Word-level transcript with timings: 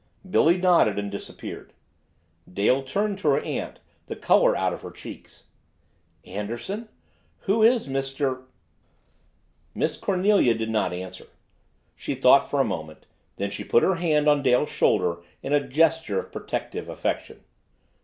Billy 0.27 0.57
nodded 0.57 0.97
and 0.97 1.11
disappeared. 1.11 1.73
Dale 2.51 2.81
turned 2.81 3.19
to 3.19 3.27
her 3.27 3.39
aunt, 3.39 3.79
the 4.07 4.15
color 4.15 4.55
out 4.55 4.73
of 4.73 4.81
her 4.81 4.89
cheeks. 4.89 5.43
"Anderson? 6.25 6.89
Who 7.41 7.61
is 7.61 7.87
Mr." 7.87 8.45
Miss 9.75 9.97
Cornelia 9.97 10.55
did 10.55 10.71
not 10.71 10.91
answer. 10.91 11.27
She 11.95 12.15
thought 12.15 12.49
for 12.49 12.59
a 12.59 12.63
moment. 12.65 13.05
Then 13.35 13.51
she 13.51 13.63
put 13.63 13.83
her 13.83 13.93
hand 13.97 14.27
on 14.27 14.41
Dale's 14.41 14.69
shoulder 14.69 15.17
in 15.43 15.53
a 15.53 15.67
gesture 15.67 16.17
of 16.19 16.31
protective 16.31 16.89
affection. 16.89 17.41